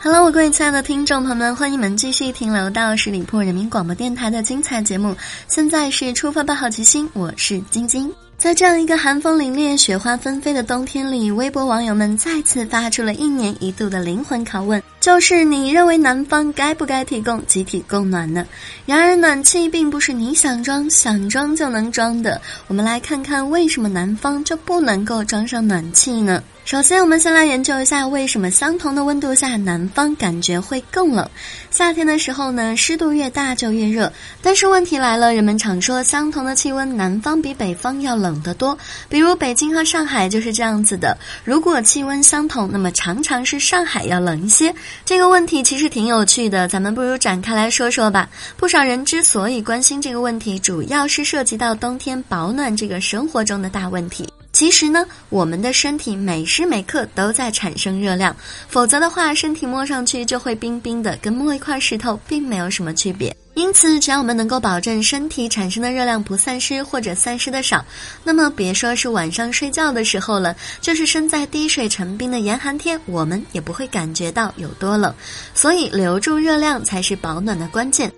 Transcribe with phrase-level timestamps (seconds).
[0.00, 5.14] Hello，各位亲爱的听众朋友们，欢迎你们继续停留到十里铺人民广播电台的精彩节目。
[5.46, 8.12] 现在是出发吧，好奇心，我是晶晶。
[8.36, 18.44] 在这样一个寒风凛冽、雪花纷飞的冬天里，微博网友们再次发出了一年一度的灵魂拷问：就是你认为南方该不该提供集体供暖呢？
[18.84, 22.40] 然而，暖气并不是你想装想装就能装的。
[22.66, 26.42] 我们来看看为什么南方就不能够装上暖气呢？
[26.64, 31.26] 首先，我们先来研究一下为什么相同的温度下，南方感觉会更冷。
[31.70, 34.12] 夏天的时候呢，湿度越大就越热。
[34.42, 38.76] 但是问题来了，人们常说相同的气温，南方比北方要冷得多。
[39.08, 41.16] 比如北京和上海就是这样子的。
[41.42, 44.74] 如果气温相同，那么常常是上海要冷一些。
[45.04, 48.28] 这个问题其实挺有趣的，咱们不如展开来说说吧。
[48.56, 54.28] 不少人之所以关心这个问题，主要是涉及到冬天保暖这个生活中的大问题。
[54.58, 58.34] 其实呢，我们的身体每时每刻都在产生热量，
[58.68, 63.32] 否则的话，身体摸上去就会冰冰的，跟摸一块石头并没有什么区别。
[63.54, 67.84] 因此，只要我们能够保证身体产生的热量不散失或者散失的少，
[68.24, 75.14] 那么别说是晚上睡觉的时候了，就是身在滴水成冰的严寒天，我们也不会感觉到有多冷。
[75.54, 78.12] 所以，留住热量才是保暖的关键。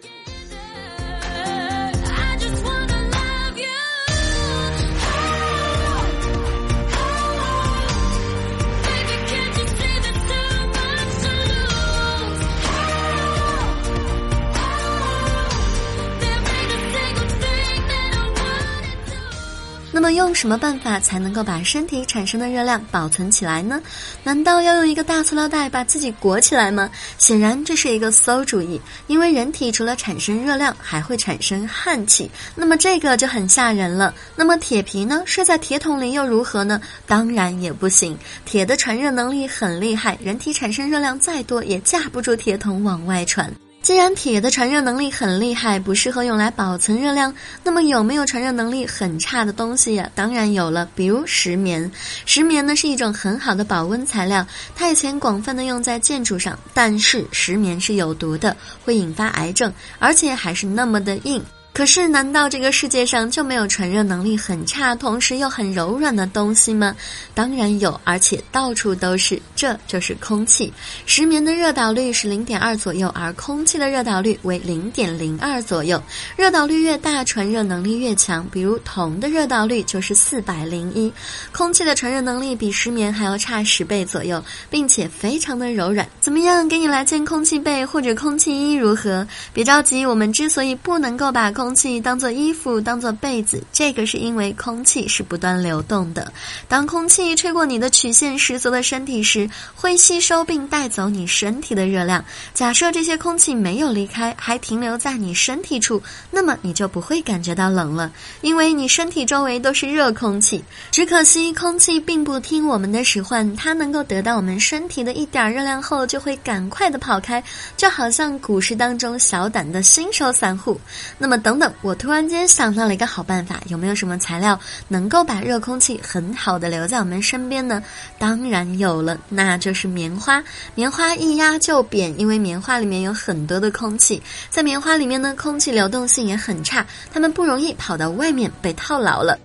[20.12, 23.80] 用什么办法才能够把身体产生的热量保存起来呢？
[24.22, 26.90] 难道要用一个大塑料袋把自己裹起来吗？
[27.18, 34.14] 显然这是一个馊主意，因为人体除了产生热量，还会产生汗气，那么这个就很吓人了。
[34.36, 35.22] 那么铁皮呢？
[35.26, 36.80] 睡在铁桶里又如何呢？
[37.06, 43.52] 当然也不行，铁的传热能力很厉害，人体产生热量再多也架不住铁桶往外传。
[43.82, 50.08] 既然铁的传热能力很厉害，不适合用来保存热量，那么有没有传热能力很差的东西呀？
[50.14, 51.90] 当然有了，比如石棉。
[52.26, 54.46] 石棉呢是一种很好的保温材料，
[54.76, 58.54] 它以前广泛的用在建筑上，但是石棉是有毒的，
[58.84, 61.42] 会引发癌症，而且还是那么的硬。
[61.72, 66.94] 可是，难道这个世界上就没有传热能力很差，同时又很柔软的东西吗？
[67.32, 69.40] 当然有，而且到处都是。
[69.54, 70.72] 这就是空气。
[71.06, 76.02] 石棉的热导率是零点二左右，而空气的热导率为零点零二左右。
[76.36, 78.46] 热导率越大，传热能力越强。
[78.50, 81.12] 比如铜的热导率就是四百零一。
[81.52, 86.06] 空气的传热能力比石棉还要差十倍左右，并且非常的柔软。
[86.20, 86.66] 怎么样？
[86.68, 89.26] 给你来件空气被或者空气衣如何？
[89.52, 96.32] 别着急，我们之所以不能够把空气当做衣服、当做被子，这个是因为空气是不断流动的。
[96.68, 102.24] 当空气吹过你的曲线十足的身体时，会吸收并带走你身体的热量。
[102.54, 108.10] 假设这些空气没有离开，还停留在你身体处，那么你就不会感觉到冷了，
[108.40, 110.64] 因为你身体周围都是热空气。
[110.90, 117.44] 只可惜空气并不听我们的使唤，它能够得到我们身体的一点热量后，就会赶快的跑开，
[117.76, 120.80] 就好像股市当中小胆的新手散户。
[121.18, 121.49] 那么等。
[121.50, 124.56] 等等，我突然间想到了一个好办法，有没有什么材料
[124.86, 127.82] 能够把热空气很好的留在我们身边呢？
[128.20, 130.40] 当然有了，那就是棉花。
[130.76, 139.36] 棉花一压就扁，因为棉花里面有很多的空气，在棉花里面呢，空气流动性也很差，它们不容易跑到外面被套牢了。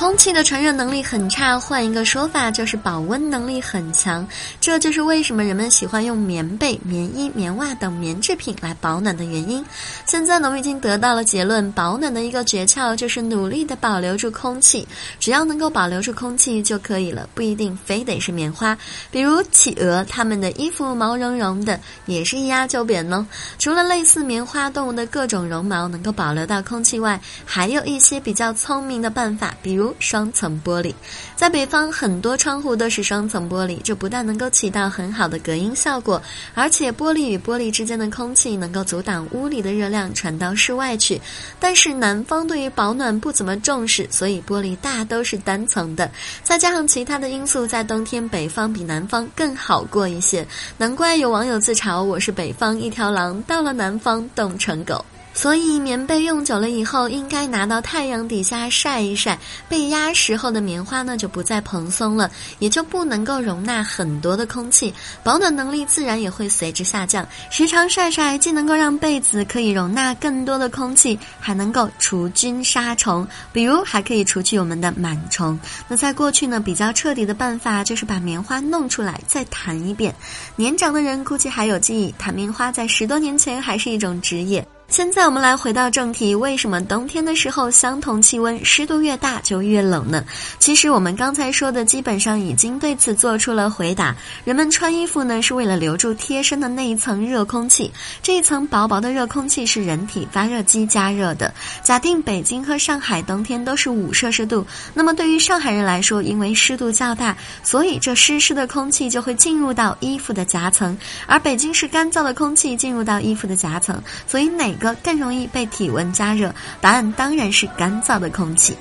[0.00, 4.26] 空气的传热能力很差，换一个说法就是保温能力很强。
[4.58, 9.62] 这就是为什么人们喜欢用棉被、棉衣、棉袜等棉制品来保暖的原因。
[10.06, 14.88] 现在呢，我们已经得到了结论：保暖的一个诀窍就是努力的保留住空气。
[15.18, 18.74] 只要能够保留住空气就可以了，不一定非得是棉花。
[19.10, 23.28] 比如企鹅，它们的衣服毛茸茸的，也是一压就扁呢。
[23.58, 30.94] 除了类似棉花动物的各种绒毛能够保留到空气外，还有一些比较聪明的办法，比如双层玻璃。
[31.34, 36.22] 在北方，很多窗户都是双层玻璃，这不但能够起到很好的隔音效果，
[36.54, 41.20] 而且玻璃与玻璃之间的空气能够阻挡屋里的热量传到室外去。
[41.58, 46.10] 但是南方对于保暖不怎么重视，所以玻璃大都是单层的。
[46.42, 50.46] 再加上其他的因素，在冬天北方比南方更好过一些。
[50.76, 55.04] 难怪有网友自嘲我是北方一条狼，到了南方冻成狗。
[55.32, 59.38] 所以棉被用久了以后，应该拿到太阳底下晒一晒。
[59.68, 64.92] 被压实后的棉花呢，就不再蓬松了，也就不能够容纳很多的空气，
[65.22, 67.26] 保暖能力自然也会随之下降。
[67.48, 75.58] 时常晒晒，既能够让被子可以容纳更多的空气，还能够除菌杀虫，比如还可以除去我们的螨虫。
[75.88, 80.14] 那在过去呢，比较彻底的办法就是把棉花弄出来再弹一遍。
[80.56, 84.66] 年长的人估计还有记忆，弹棉花在十多年前还是一种职业。
[84.90, 90.24] 现在我们来回到正题，为什么冬天的时候相同气温湿度越大就越冷呢？
[90.58, 94.16] 其实我们刚才说的基本上已经对此做出了回答。
[94.44, 97.88] 人们穿衣服呢是为了留住贴身的那一层热空气，
[98.20, 101.54] 这一层薄薄的热空气是人体发热机加热的。
[101.84, 110.98] 假定北京和上海冬天都是五摄氏度，那么对于上海人来说，因为湿度较大，所以这湿湿的空气就会进入到衣服的夹层，
[111.28, 114.74] 而北京是干燥的空气进入到衣服的夹层，所以哪？
[115.02, 116.52] 更容易被体温加热？
[116.80, 118.76] 答案当然是干燥的空气。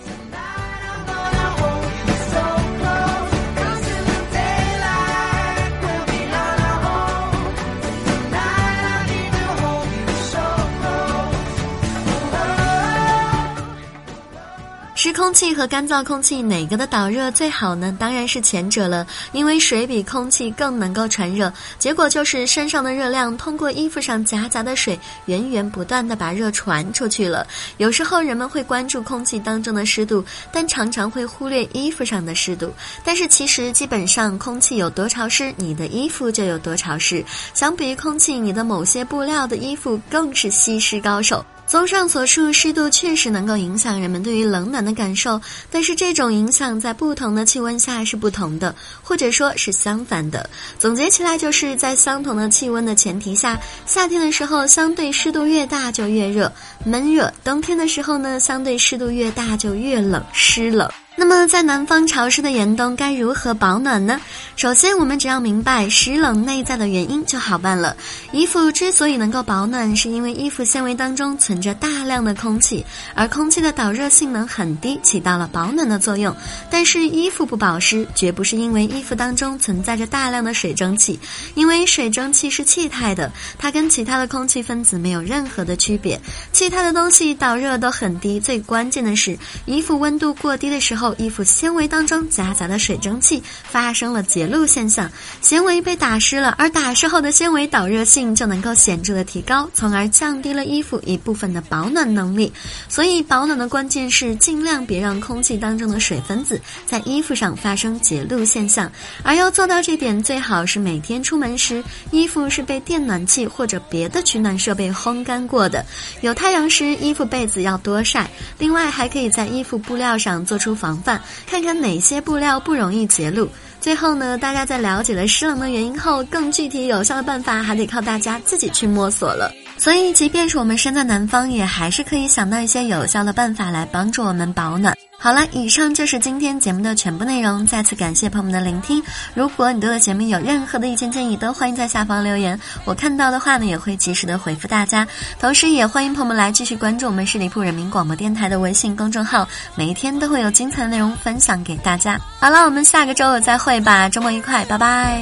[15.29, 17.95] 空气和干燥空气哪个的导热最好呢？
[17.99, 21.53] 当然是前者了，因为水比空气更能够传热。
[21.77, 27.45] 结果就是身上的热量通过衣服上夹杂的水，源源不断的把热传出去了。
[27.77, 32.73] 有时候人们会关注空气当中的湿度，但常常会忽略衣服上的湿度。
[33.03, 37.23] 但是其实基本上空气有多潮湿，你的衣服就有多潮湿。
[37.53, 41.45] 相比于空气，你的某些布料的衣服更是吸湿高手。
[41.69, 45.39] 综上所述，湿度确实能够影响人们对于冷暖的感受，
[45.69, 48.73] 但是这种影响在不同的气温下是不同的，
[49.03, 50.49] 或者说是相反的。
[50.79, 56.51] 总结起来，就是在相同的气温的前提下，夏天的时候相对湿度越大就越热
[56.83, 60.89] 闷热，冬天的时候呢，相对湿度越大就越冷湿冷。
[61.19, 64.21] 那么，在南方潮湿的严冬该如何保暖呢？
[64.55, 67.93] 首先，我们只要明白湿冷内在的原因就好办了。
[68.31, 72.85] 衣服之所以能够保暖，是因为衣服纤维当中存着大量的空气，
[73.15, 76.33] 而空气的导热性能很低，起到了保暖的作用。
[76.71, 81.19] 但是，衣服不保湿，绝不是因为衣服当中存在着大量的水蒸气，
[81.53, 86.17] 因为水蒸气是气态的，它跟其他的空气分子没有任何的区别。
[86.53, 91.08] 气态的东西导热都很低，最关键的是，衣服温度过低的时候。
[91.15, 95.09] 衣服纤维当中夹杂的水蒸气发生了结露现象，
[95.41, 102.51] 纤维被打湿了，而打湿后的纤维导热性就能够显著的提高，从而降低了衣服一部分的保暖能力。
[102.87, 108.91] 所以保暖的关键是尽量别让空气当中的水分子在衣服上发生结露现象，
[109.23, 115.85] 而要做到这点，最好是每天出门时衣服是被电暖气或者别的取暖设备烘干过的。
[116.21, 118.29] 有太阳时，衣服被子要多晒。
[118.57, 120.98] 另外，还可以在衣服布料上做出防。
[121.01, 123.47] 范，看看哪些布料不容易结露。
[123.81, 129.51] 最后呢，大家在了解了湿冷的原因后，更具体有效的办法还得靠大家自己去摸索了。
[129.77, 134.93] 所以，即便是我们身在南方，也还是可以想到一些有效的办法来帮助我们保暖。
[135.21, 137.67] 好了，以上就是今天节目的全部内容。
[137.67, 139.03] 再次感谢朋友们的聆听。
[139.33, 142.57] 如果你对我的节目有任何的意见建议，都欢迎在下方留言。
[142.85, 145.05] 我看到的话呢，也会及时的回复大家。
[145.37, 149.45] 同时，也欢迎朋友们来继续关注我们十里铺人民广播电台的微信公众号，
[149.75, 152.17] 每一天都会有精彩的内容分享给大家。
[152.39, 155.21] 好了，我们下个周五再会吧，周末愉快，拜拜。